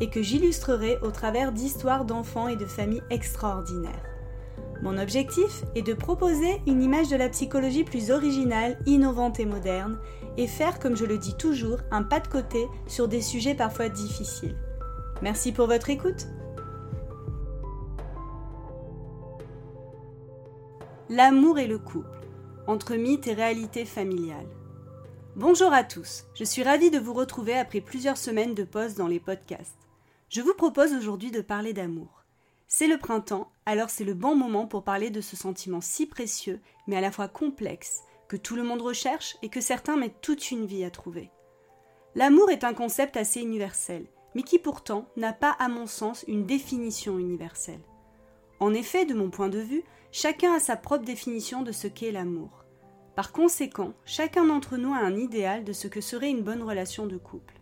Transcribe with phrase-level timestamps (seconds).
[0.00, 4.04] et que j'illustrerai au travers d'histoires d'enfants et de familles extraordinaires.
[4.82, 9.98] Mon objectif est de proposer une image de la psychologie plus originale, innovante et moderne,
[10.36, 13.88] et faire, comme je le dis toujours, un pas de côté sur des sujets parfois
[13.88, 14.56] difficiles.
[15.20, 16.28] Merci pour votre écoute.
[21.10, 22.06] L'amour et le couple,
[22.68, 24.46] entre mythe et réalité familiale.
[25.34, 29.08] Bonjour à tous, je suis ravie de vous retrouver après plusieurs semaines de pause dans
[29.08, 29.87] les podcasts.
[30.28, 32.24] Je vous propose aujourd'hui de parler d'amour.
[32.66, 36.60] C'est le printemps, alors c'est le bon moment pour parler de ce sentiment si précieux,
[36.86, 40.50] mais à la fois complexe, que tout le monde recherche et que certains mettent toute
[40.50, 41.30] une vie à trouver.
[42.14, 46.44] L'amour est un concept assez universel, mais qui pourtant n'a pas, à mon sens, une
[46.44, 47.80] définition universelle.
[48.60, 52.12] En effet, de mon point de vue, chacun a sa propre définition de ce qu'est
[52.12, 52.66] l'amour.
[53.16, 57.06] Par conséquent, chacun d'entre nous a un idéal de ce que serait une bonne relation
[57.06, 57.54] de couple.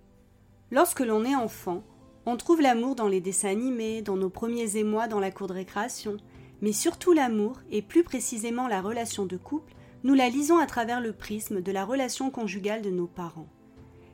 [0.73, 1.85] Lorsque l'on est enfant,
[2.27, 5.53] on trouve l'amour dans les dessins animés, dans nos premiers émois dans la cour de
[5.53, 6.17] récréation,
[6.61, 11.01] mais surtout l'amour, et plus précisément la relation de couple, nous la lisons à travers
[11.01, 13.49] le prisme de la relation conjugale de nos parents.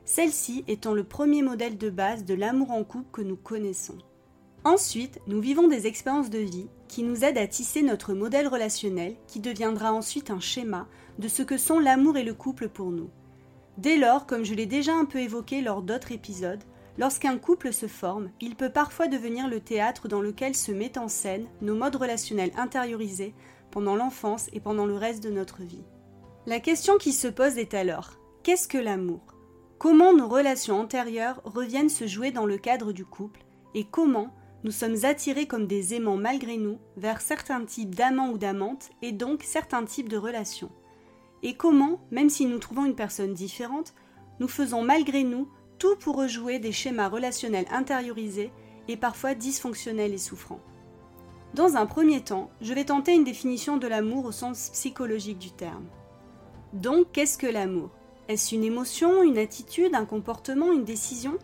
[0.05, 3.97] Celle-ci étant le premier modèle de base de l'amour en couple que nous connaissons.
[4.63, 9.15] Ensuite, nous vivons des expériences de vie qui nous aident à tisser notre modèle relationnel
[9.27, 13.09] qui deviendra ensuite un schéma de ce que sont l'amour et le couple pour nous.
[13.77, 16.63] Dès lors, comme je l'ai déjà un peu évoqué lors d'autres épisodes,
[16.99, 21.07] Lorsqu'un couple se forme, il peut parfois devenir le théâtre dans lequel se mettent en
[21.07, 23.33] scène nos modes relationnels intériorisés
[23.71, 25.83] pendant l'enfance et pendant le reste de notre vie.
[26.45, 28.11] La question qui se pose est alors
[28.43, 29.21] qu'est-ce que l'amour?
[29.79, 33.43] Comment nos relations antérieures reviennent se jouer dans le cadre du couple?
[33.73, 34.33] Et comment
[34.63, 39.11] nous sommes attirés comme des aimants malgré nous vers certains types d'amants ou d'amantes et
[39.11, 40.71] donc certains types de relations?
[41.41, 43.93] Et comment, même si nous trouvons une personne différente,
[44.39, 48.51] nous faisons malgré nous tout pour rejouer des schémas relationnels intériorisés
[48.87, 50.61] et parfois dysfonctionnels et souffrants.
[51.53, 55.51] Dans un premier temps, je vais tenter une définition de l'amour au sens psychologique du
[55.51, 55.85] terme.
[56.73, 57.91] Donc, qu'est-ce que l'amour?
[58.27, 61.37] Est-ce une émotion, une attitude, un comportement, une décision?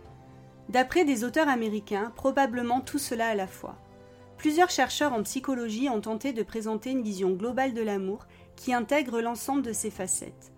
[0.70, 3.76] D'après des auteurs américains, probablement tout cela à la fois.
[4.38, 8.26] Plusieurs chercheurs en psychologie ont tenté de présenter une vision globale de l'amour
[8.56, 10.52] qui intègre l'ensemble de ses facettes.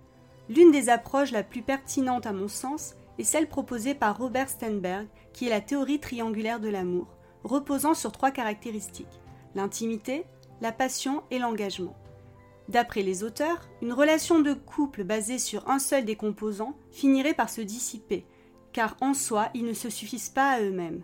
[0.49, 5.07] L'une des approches la plus pertinente à mon sens et celle proposée par Robert Sternberg,
[5.31, 7.05] qui est la théorie triangulaire de l'amour,
[7.43, 9.21] reposant sur trois caractéristiques
[9.53, 10.25] l'intimité,
[10.59, 11.95] la passion et l'engagement.
[12.67, 17.51] D'après les auteurs, une relation de couple basée sur un seul des composants finirait par
[17.51, 18.25] se dissiper,
[18.73, 21.03] car en soi, ils ne se suffisent pas à eux-mêmes.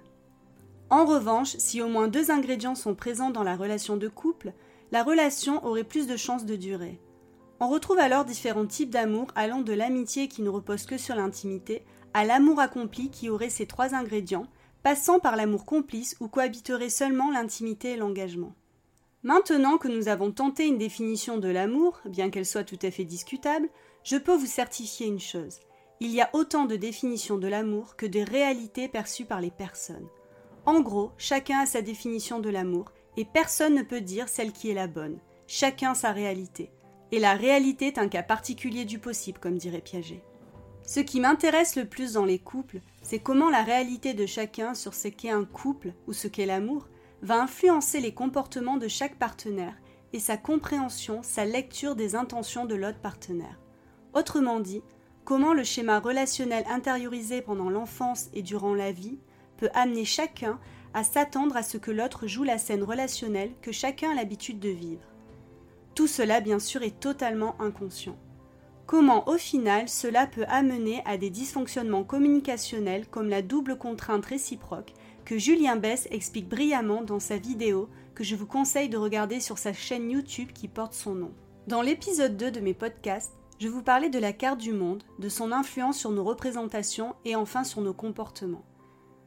[0.89, 4.53] En revanche, si au moins deux ingrédients sont présents dans la relation de couple,
[4.91, 6.99] la relation aurait plus de chances de durer.
[7.59, 11.83] On retrouve alors différents types d'amour allant de l'amitié qui ne repose que sur l'intimité
[12.13, 14.47] à l'amour accompli qui aurait ces trois ingrédients,
[14.83, 18.53] passant par l'amour complice où cohabiterait seulement l'intimité et l'engagement.
[19.23, 23.05] Maintenant que nous avons tenté une définition de l'amour, bien qu'elle soit tout à fait
[23.05, 23.69] discutable,
[24.03, 25.59] je peux vous certifier une chose.
[25.99, 30.07] Il y a autant de définitions de l'amour que de réalités perçues par les personnes.
[30.65, 34.69] En gros, chacun a sa définition de l'amour, et personne ne peut dire celle qui
[34.69, 35.17] est la bonne.
[35.47, 36.71] Chacun sa réalité.
[37.11, 40.23] Et la réalité est un cas particulier du possible, comme dirait Piaget.
[40.83, 44.93] Ce qui m'intéresse le plus dans les couples, c'est comment la réalité de chacun sur
[44.93, 46.87] ce qu'est un couple ou ce qu'est l'amour
[47.21, 49.75] va influencer les comportements de chaque partenaire
[50.13, 53.59] et sa compréhension, sa lecture des intentions de l'autre partenaire.
[54.13, 54.81] Autrement dit,
[55.25, 59.19] comment le schéma relationnel intériorisé pendant l'enfance et durant la vie
[59.57, 60.59] peut amener chacun
[60.93, 64.69] à s'attendre à ce que l'autre joue la scène relationnelle que chacun a l'habitude de
[64.69, 65.03] vivre.
[65.97, 68.15] Tout cela, bien sûr, est totalement inconscient
[68.87, 74.93] comment au final cela peut amener à des dysfonctionnements communicationnels comme la double contrainte réciproque
[75.25, 79.57] que Julien Bess explique brillamment dans sa vidéo que je vous conseille de regarder sur
[79.57, 81.31] sa chaîne YouTube qui porte son nom.
[81.67, 85.27] Dans l'épisode 2 de mes podcasts, je vous parlais de la carte du monde, de
[85.27, 88.63] son influence sur nos représentations et enfin sur nos comportements.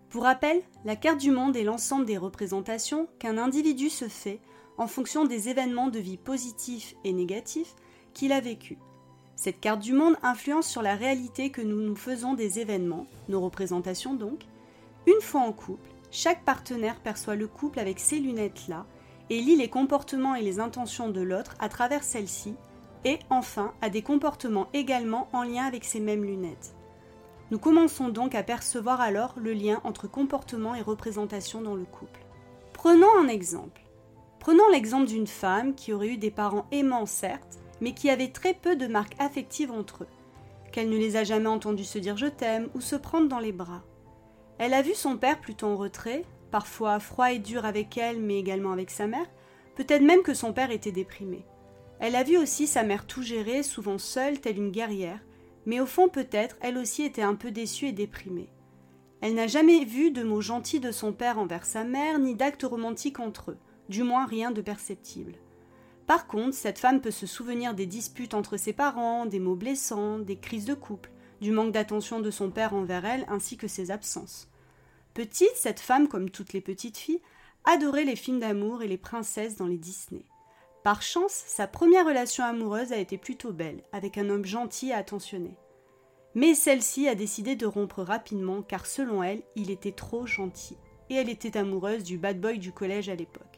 [0.08, 4.40] Pour rappel, la carte du monde est l'ensemble des représentations qu'un individu se fait
[4.81, 7.77] en fonction des événements de vie positifs et négatifs
[8.15, 8.79] qu'il a vécus.
[9.37, 13.43] Cette carte du monde influence sur la réalité que nous nous faisons des événements, nos
[13.43, 14.41] représentations donc.
[15.06, 18.87] Une fois en couple, chaque partenaire perçoit le couple avec ces lunettes-là
[19.29, 22.55] et lit les comportements et les intentions de l'autre à travers celles-ci,
[23.05, 26.75] et enfin a des comportements également en lien avec ces mêmes lunettes.
[27.50, 32.21] Nous commençons donc à percevoir alors le lien entre comportement et représentation dans le couple.
[32.73, 33.80] Prenons un exemple.
[34.40, 38.54] Prenons l'exemple d'une femme qui aurait eu des parents aimants certes, mais qui avait très
[38.54, 40.08] peu de marques affectives entre eux,
[40.72, 43.52] qu'elle ne les a jamais entendus se dire je t'aime ou se prendre dans les
[43.52, 43.82] bras.
[44.58, 48.38] Elle a vu son père plutôt en retrait, parfois froid et dur avec elle, mais
[48.38, 49.26] également avec sa mère,
[49.76, 51.44] peut-être même que son père était déprimé.
[51.98, 55.20] Elle a vu aussi sa mère tout gérer, souvent seule, telle une guerrière,
[55.66, 58.48] mais au fond peut-être elle aussi était un peu déçue et déprimée.
[59.20, 62.62] Elle n'a jamais vu de mots gentils de son père envers sa mère, ni d'actes
[62.62, 63.58] romantiques entre eux,
[63.90, 65.34] du moins rien de perceptible.
[66.06, 70.19] Par contre, cette femme peut se souvenir des disputes entre ses parents, des mots blessants,
[70.19, 71.10] des crises de couple,
[71.40, 74.48] du manque d'attention de son père envers elle, ainsi que ses absences.
[75.12, 77.20] Petite, cette femme, comme toutes les petites filles,
[77.64, 80.25] adorait les films d'amour et les princesses dans les Disney.
[80.84, 84.94] Par chance, sa première relation amoureuse a été plutôt belle, avec un homme gentil et
[84.94, 85.56] attentionné.
[86.34, 90.76] Mais celle-ci a décidé de rompre rapidement car selon elle, il était trop gentil,
[91.10, 93.50] et elle était amoureuse du bad boy du collège à l'époque.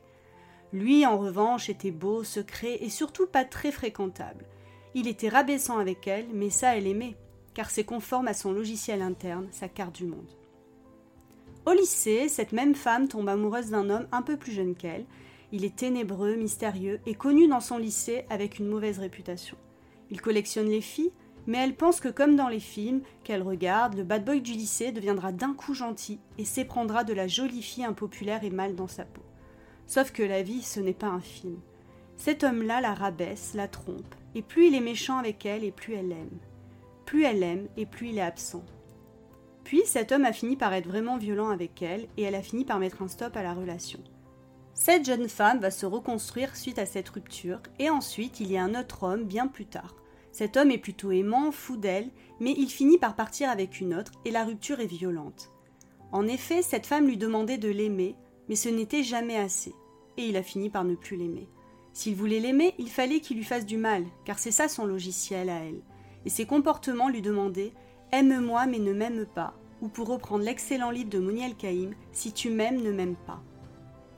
[0.72, 4.46] Lui, en revanche, était beau, secret et surtout pas très fréquentable.
[4.94, 7.16] Il était rabaissant avec elle, mais ça elle aimait,
[7.54, 10.30] car c'est conforme à son logiciel interne, sa carte du monde.
[11.66, 15.04] Au lycée, cette même femme tombe amoureuse d'un homme un peu plus jeune qu'elle.
[15.52, 19.56] Il est ténébreux, mystérieux et connu dans son lycée avec une mauvaise réputation.
[20.10, 21.12] Il collectionne les filles,
[21.46, 24.92] mais elle pense que comme dans les films qu'elle regarde, le bad boy du lycée
[24.92, 29.04] deviendra d'un coup gentil et s'éprendra de la jolie fille impopulaire et mal dans sa
[29.04, 29.22] peau.
[29.86, 31.58] Sauf que la vie, ce n'est pas un film.
[32.16, 35.94] Cet homme-là la rabaisse, la trompe, et plus il est méchant avec elle, et plus
[35.94, 36.38] elle aime.
[37.04, 38.64] Plus elle aime, et plus il est absent.
[39.64, 42.64] Puis cet homme a fini par être vraiment violent avec elle et elle a fini
[42.64, 44.00] par mettre un stop à la relation.
[44.74, 48.64] Cette jeune femme va se reconstruire suite à cette rupture et ensuite il y a
[48.64, 49.94] un autre homme bien plus tard.
[50.32, 54.12] Cet homme est plutôt aimant, fou d'elle, mais il finit par partir avec une autre
[54.24, 55.52] et la rupture est violente.
[56.10, 58.16] En effet, cette femme lui demandait de l'aimer,
[58.52, 59.74] mais ce n'était jamais assez,
[60.18, 61.48] et il a fini par ne plus l'aimer.
[61.94, 65.48] S'il voulait l'aimer, il fallait qu'il lui fasse du mal, car c'est ça son logiciel
[65.48, 65.80] à elle,
[66.26, 67.72] et ses comportements lui demandaient
[68.12, 72.50] Aime-moi mais ne m'aime pas, ou pour reprendre l'excellent livre de Moniel Caïm, Si tu
[72.50, 73.42] m'aimes, ne m'aime pas.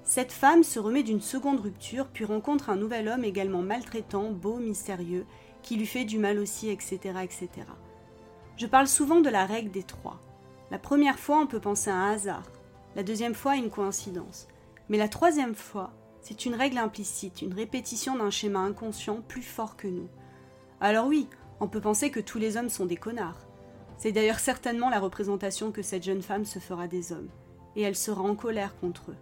[0.02, 4.56] Cette femme se remet d'une seconde rupture, puis rencontre un nouvel homme également maltraitant, beau,
[4.56, 5.26] mystérieux,
[5.62, 7.48] qui lui fait du mal aussi, etc., etc.
[8.56, 10.18] Je parle souvent de la règle des trois.
[10.72, 12.42] La première fois, on peut penser à un hasard.
[12.96, 14.48] La deuxième fois, une coïncidence.
[14.88, 19.76] Mais la troisième fois, c'est une règle implicite, une répétition d'un schéma inconscient plus fort
[19.76, 20.08] que nous.
[20.80, 21.28] Alors oui,
[21.60, 23.46] on peut penser que tous les hommes sont des connards.
[23.98, 27.28] C'est d'ailleurs certainement la représentation que cette jeune femme se fera des hommes,
[27.76, 29.16] et elle sera en colère contre eux.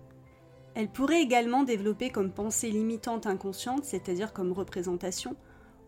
[0.75, 5.37] Elle pourrait également développer comme pensée limitante inconsciente, c'est-à-dire comme représentation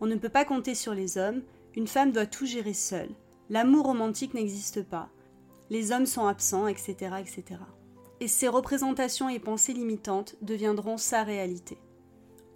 [0.01, 1.41] on ne peut pas compter sur les hommes,
[1.75, 3.09] une femme doit tout gérer seule,
[3.49, 5.09] l'amour romantique n'existe pas,
[5.69, 7.61] les hommes sont absents, etc., etc.
[8.21, 11.77] Et ces représentations et pensées limitantes deviendront sa réalité.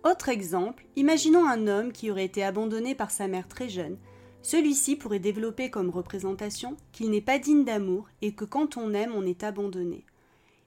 [0.03, 3.97] Autre exemple, imaginons un homme qui aurait été abandonné par sa mère très jeune,
[4.41, 9.13] celui-ci pourrait développer comme représentation qu'il n'est pas digne d'amour et que quand on aime,
[9.13, 10.05] on est abandonné.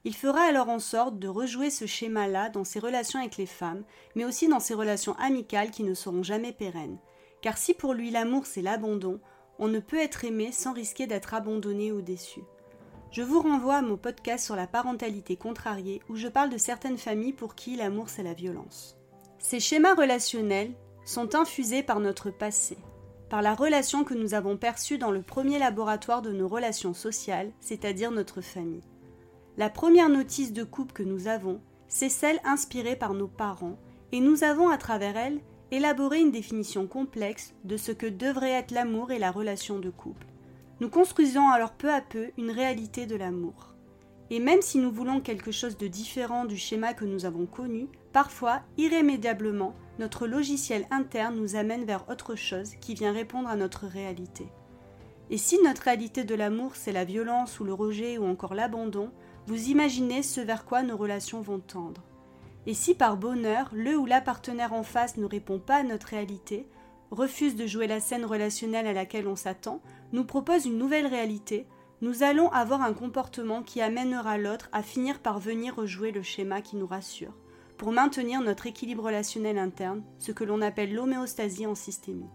[0.05, 3.85] Il fera alors en sorte de rejouer ce schéma-là dans ses relations avec les femmes,
[4.15, 6.99] mais aussi dans ses relations amicales qui ne seront jamais pérennes.
[7.41, 9.21] Car si pour lui l'amour c'est l'abandon,
[9.59, 12.41] on ne peut être aimé sans risquer d'être abandonné ou déçu.
[13.13, 16.97] Je vous renvoie à mon podcast sur la parentalité contrariée où je parle de certaines
[16.97, 18.97] familles pour qui l'amour c'est la violence.
[19.39, 20.73] Ces schémas relationnels
[21.05, 22.79] sont infusés par notre passé,
[23.29, 27.53] par la relation que nous avons perçue dans le premier laboratoire de nos relations sociales,
[27.61, 28.89] c'est-à-dire notre famille.
[29.59, 33.77] La première notice de couple que nous avons, c'est celle inspirée par nos parents,
[34.13, 35.41] et nous avons à travers elle
[35.71, 40.32] élaboré une définition complexe de ce que devrait être l'amour et la relation de couple.
[40.83, 43.77] Nous construisons alors peu à peu une réalité de l'amour.
[44.31, 47.87] Et même si nous voulons quelque chose de différent du schéma que nous avons connu,
[48.13, 53.87] parfois, irrémédiablement, notre logiciel interne nous amène vers autre chose qui vient répondre à notre
[53.87, 54.49] réalité.
[55.31, 59.13] Et si notre réalité de l'amour, c'est la violence ou le rejet ou encore l'abandon,
[59.47, 62.03] vous imaginez ce vers quoi nos relations vont tendre.
[62.67, 66.09] Et si par bonheur, le ou la partenaire en face ne répond pas à notre
[66.09, 66.67] réalité,
[67.13, 69.81] refuse de jouer la scène relationnelle à laquelle on s'attend,
[70.13, 71.67] nous propose une nouvelle réalité,
[72.01, 76.61] nous allons avoir un comportement qui amènera l'autre à finir par venir rejouer le schéma
[76.61, 77.33] qui nous rassure
[77.79, 82.31] pour maintenir notre équilibre relationnel interne, ce que l'on appelle l'homéostasie en systémie.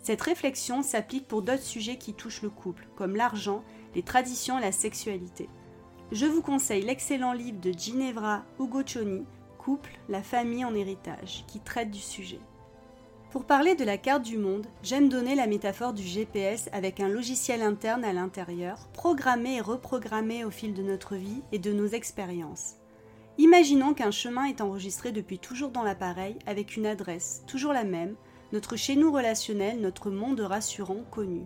[0.00, 3.62] Cette réflexion s'applique pour d'autres sujets qui touchent le couple, comme l'argent,
[3.94, 5.48] les traditions la sexualité.
[6.10, 9.24] Je vous conseille l'excellent livre de Ginevra Ugocioni,
[9.58, 12.40] couple, la famille en héritage, qui traite du sujet.
[13.30, 17.08] Pour parler de la carte du monde, j'aime donner la métaphore du GPS avec un
[17.08, 21.88] logiciel interne à l'intérieur, programmé et reprogrammé au fil de notre vie et de nos
[21.88, 22.76] expériences.
[23.36, 28.16] Imaginons qu'un chemin est enregistré depuis toujours dans l'appareil avec une adresse, toujours la même,
[28.52, 31.42] notre chez nous relationnel, notre monde rassurant, connu.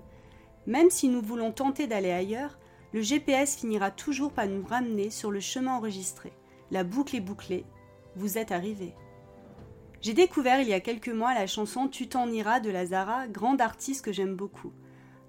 [0.69, 2.61] Même si nous voulons tenter d'aller ailleurs,
[2.93, 6.33] le GPS finira toujours par nous ramener sur le chemin enregistré.
[6.71, 7.65] La boucle est bouclée.
[8.15, 8.95] Vous êtes arrivé.
[10.03, 13.61] J'ai découvert il y a quelques mois la chanson Tu t'en iras de Lazara, grande
[13.61, 14.73] artiste que j'aime beaucoup.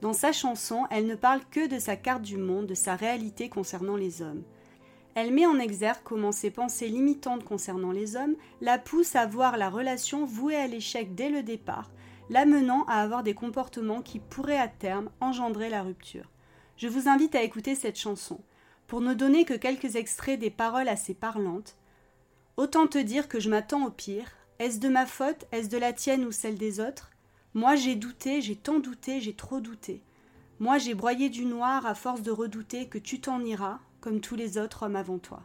[0.02, 3.50] Dans sa chanson, elle ne parle que de sa carte du monde, de sa réalité
[3.50, 4.42] concernant les hommes.
[5.14, 9.58] Elle met en exergue comment ses pensées limitantes concernant les hommes la poussent à voir
[9.58, 11.92] la relation vouée à l'échec dès le départ,
[12.32, 16.32] l'amenant à avoir des comportements qui pourraient à terme engendrer la rupture.
[16.78, 18.42] Je vous invite à écouter cette chanson.
[18.88, 21.78] Pour ne donner que quelques extraits des paroles assez parlantes,
[22.56, 24.30] Autant te dire que je m'attends au pire,
[24.64, 25.46] est-ce de ma faute?
[25.52, 27.12] Est-ce de la tienne ou celle des autres?
[27.54, 30.02] Moi j'ai douté, j'ai tant douté, j'ai trop douté.
[30.60, 34.36] Moi j'ai broyé du noir à force de redouter que tu t'en iras, comme tous
[34.38, 35.44] les autres hommes avant toi.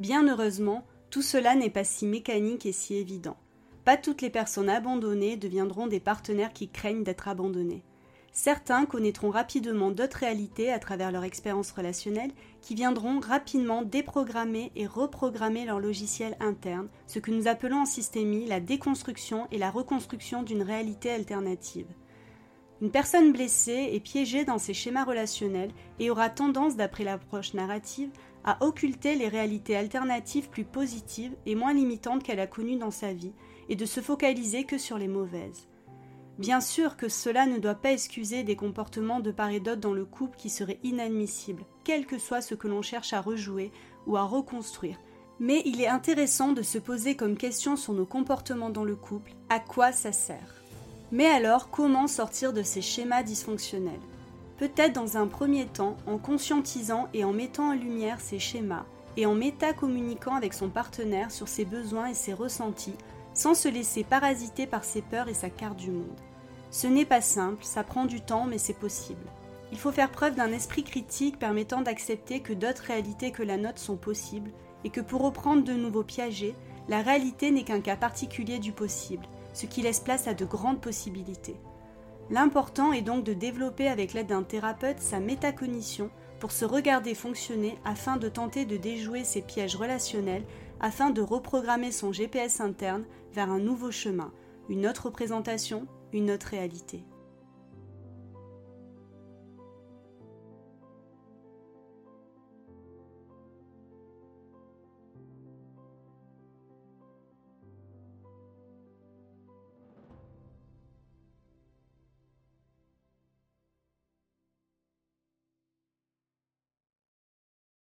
[0.00, 3.36] Bien heureusement, tout cela n'est pas si mécanique et si évident.
[3.84, 7.84] Pas toutes les personnes abandonnées deviendront des partenaires qui craignent d'être abandonnés.
[8.32, 14.86] Certains connaîtront rapidement d'autres réalités à travers leur expérience relationnelle qui viendront rapidement déprogrammer et
[14.86, 20.44] reprogrammer leur logiciel interne, ce que nous appelons en systémie la déconstruction et la reconstruction
[20.44, 21.86] d'une réalité alternative.
[22.80, 28.10] Une personne blessée est piégée dans ses schémas relationnels et aura tendance, d'après l'approche narrative,
[28.44, 33.12] à occulter les réalités alternatives plus positives et moins limitantes qu'elle a connues dans sa
[33.12, 33.34] vie
[33.68, 35.69] et de se focaliser que sur les mauvaises.
[36.40, 39.92] Bien sûr que cela ne doit pas excuser des comportements de part et d'autre dans
[39.92, 43.70] le couple qui seraient inadmissibles, quel que soit ce que l'on cherche à rejouer
[44.06, 44.96] ou à reconstruire.
[45.38, 49.32] Mais il est intéressant de se poser comme question sur nos comportements dans le couple,
[49.50, 50.62] à quoi ça sert?
[51.12, 54.00] Mais alors, comment sortir de ces schémas dysfonctionnels?
[54.56, 58.86] Peut-être dans un premier temps en conscientisant et en mettant en lumière ces schémas
[59.18, 62.96] et en métacommuniquant avec son partenaire sur ses besoins et ses ressentis
[63.34, 66.18] sans se laisser parasiter par ses peurs et sa carte du monde.
[66.70, 69.26] Ce n'est pas simple, ça prend du temps, mais c'est possible.
[69.72, 73.78] Il faut faire preuve d'un esprit critique permettant d'accepter que d'autres réalités que la nôtre
[73.78, 74.50] sont possibles,
[74.84, 76.54] et que pour reprendre de nouveaux Piaget,
[76.88, 80.80] la réalité n'est qu'un cas particulier du possible, ce qui laisse place à de grandes
[80.80, 81.56] possibilités.
[82.30, 87.76] L'important est donc de développer avec l'aide d'un thérapeute sa métacognition pour se regarder fonctionner
[87.84, 90.44] afin de tenter de déjouer ces pièges relationnels,
[90.80, 94.32] afin de reprogrammer son GPS interne vers un nouveau chemin,
[94.68, 97.02] une autre représentation, une autre réalité.